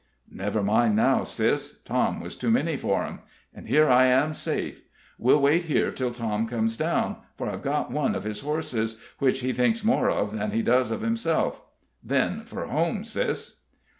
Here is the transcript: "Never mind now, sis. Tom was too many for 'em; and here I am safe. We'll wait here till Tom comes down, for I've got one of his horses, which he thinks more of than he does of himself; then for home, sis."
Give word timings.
"Never 0.31 0.63
mind 0.63 0.95
now, 0.95 1.23
sis. 1.23 1.77
Tom 1.85 2.19
was 2.21 2.35
too 2.35 2.49
many 2.49 2.75
for 2.75 3.03
'em; 3.03 3.19
and 3.53 3.67
here 3.67 3.87
I 3.87 4.07
am 4.07 4.33
safe. 4.33 4.81
We'll 5.19 5.39
wait 5.43 5.65
here 5.65 5.91
till 5.91 6.09
Tom 6.09 6.47
comes 6.47 6.75
down, 6.75 7.17
for 7.37 7.47
I've 7.47 7.61
got 7.61 7.91
one 7.91 8.15
of 8.15 8.23
his 8.23 8.39
horses, 8.41 8.99
which 9.19 9.41
he 9.41 9.53
thinks 9.53 9.83
more 9.83 10.09
of 10.09 10.35
than 10.35 10.49
he 10.53 10.63
does 10.63 10.89
of 10.89 11.01
himself; 11.01 11.61
then 12.03 12.45
for 12.45 12.65
home, 12.65 13.03
sis." 13.03 13.61